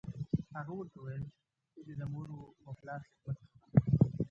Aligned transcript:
هغه 0.55 0.73
ورته 0.75 0.95
وویل: 0.99 1.23
ته 1.73 1.79
دې 1.85 1.93
د 1.99 2.03
مور 2.13 2.27
و 2.65 2.69
پلار 2.79 2.99
خدمت 3.07 3.37
کوه. 3.41 3.57